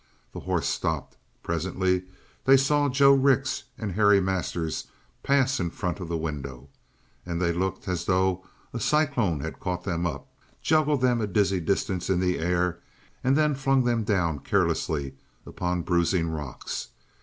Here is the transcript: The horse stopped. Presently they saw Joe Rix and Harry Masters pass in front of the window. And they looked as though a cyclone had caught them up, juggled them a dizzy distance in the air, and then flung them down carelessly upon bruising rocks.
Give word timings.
The 0.33 0.39
horse 0.39 0.67
stopped. 0.67 1.15
Presently 1.43 2.05
they 2.45 2.57
saw 2.57 2.89
Joe 2.89 3.13
Rix 3.13 3.65
and 3.77 3.91
Harry 3.91 4.19
Masters 4.19 4.87
pass 5.21 5.59
in 5.59 5.69
front 5.69 5.99
of 5.99 6.07
the 6.07 6.17
window. 6.17 6.69
And 7.23 7.39
they 7.39 7.53
looked 7.53 7.87
as 7.87 8.05
though 8.05 8.43
a 8.73 8.79
cyclone 8.79 9.41
had 9.41 9.59
caught 9.59 9.83
them 9.83 10.07
up, 10.07 10.25
juggled 10.59 11.01
them 11.01 11.21
a 11.21 11.27
dizzy 11.27 11.59
distance 11.59 12.09
in 12.09 12.19
the 12.19 12.39
air, 12.39 12.79
and 13.23 13.37
then 13.37 13.53
flung 13.53 13.83
them 13.83 14.03
down 14.03 14.39
carelessly 14.39 15.13
upon 15.45 15.83
bruising 15.83 16.29
rocks. 16.29 16.87